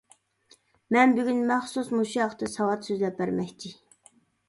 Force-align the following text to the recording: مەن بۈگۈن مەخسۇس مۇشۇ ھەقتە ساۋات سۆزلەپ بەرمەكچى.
مەن 0.95 1.13
بۈگۈن 1.19 1.45
مەخسۇس 1.53 1.93
مۇشۇ 1.99 2.25
ھەقتە 2.25 2.53
ساۋات 2.57 2.91
سۆزلەپ 2.91 3.25
بەرمەكچى. 3.25 3.77